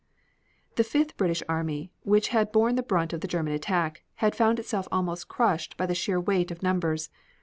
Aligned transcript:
The 0.77 0.83
Fifth 0.83 1.15
British 1.15 1.43
army, 1.47 1.91
which 2.01 2.29
had 2.29 2.51
borne 2.51 2.73
the 2.73 2.81
brunt 2.81 3.13
of 3.13 3.21
the 3.21 3.27
German 3.27 3.53
attack, 3.53 4.01
had 4.15 4.33
found 4.33 4.57
itself 4.57 4.87
almost 4.91 5.27
crushed 5.27 5.77
by 5.77 5.85
the 5.85 5.93
sheer 5.93 6.19
weight 6.19 6.49
of 6.49 6.63
numbers. 6.63 7.11